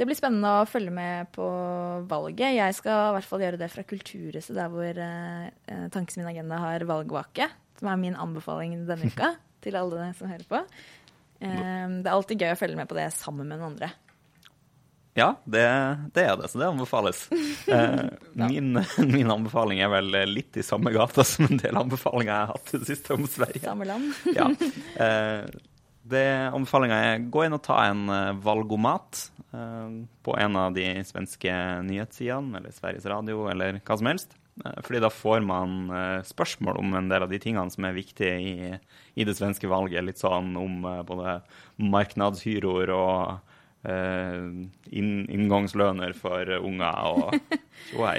[0.00, 1.46] Det blir spennende å følge med på
[2.08, 2.56] valget.
[2.56, 6.30] Jeg skal i hvert fall gjøre det fra Kulturhuset, der hvor eh, eh, Tankes min
[6.32, 7.50] agenda har valgvake.
[7.78, 9.30] Som er min anbefaling denne uka
[9.64, 10.62] til alle som hører på.
[11.40, 13.92] Eh, det er alltid gøy å følge med på det sammen med noen andre.
[15.18, 15.64] Ja, det,
[16.14, 17.26] det er det, så det anbefales.
[17.70, 18.72] Eh, min,
[19.12, 22.72] min anbefaling er vel litt i samme gata som en del anbefalinger jeg har hatt
[22.72, 23.62] i det siste om Sverige.
[23.62, 24.08] Samme land.
[24.34, 24.48] Ja.
[25.04, 25.44] Eh,
[26.10, 29.20] det Anbefalinga er gå inn og ta en eh, valgomat
[29.52, 29.92] eh,
[30.26, 31.54] på en av de svenske
[31.86, 34.34] nyhetssidene, eller Sveriges Radio, eller hva som helst.
[34.64, 37.96] Eh, fordi da får man eh, spørsmål om en del av de tingene som er
[37.96, 38.72] viktige i,
[39.14, 40.04] i det svenske valget.
[40.06, 41.38] Litt sånn om eh, både
[41.80, 44.38] marknadshyroer og eh,
[45.00, 48.18] inn, inngangslønner for unger og tjohei.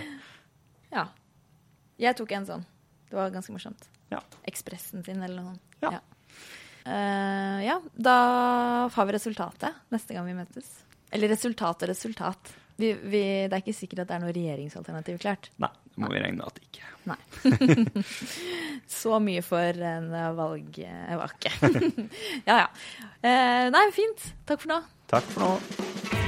[0.92, 1.08] Ja.
[2.02, 2.70] Jeg tok en sånn.
[3.12, 3.90] Det var ganske morsomt.
[4.12, 4.22] Ja.
[4.48, 5.68] Ekspressen sin eller noe sånt.
[5.82, 6.00] Ja.
[6.86, 8.16] Eh, ja, da
[8.94, 10.72] har vi resultatet neste gang vi møtes.
[11.12, 12.54] Eller resultat og resultat.
[12.80, 15.52] Vi, vi, det er ikke sikkert at det er noe regjeringsalternativ klart.
[15.62, 16.88] Nei, det må vi regne med at ikke.
[17.10, 17.18] Nei.
[19.02, 21.54] Så mye for en eh, valgvake.
[22.50, 22.72] ja ja.
[23.22, 24.32] Eh, nei, fint.
[24.46, 24.82] Takk for nå.
[25.12, 26.20] Takk for nå.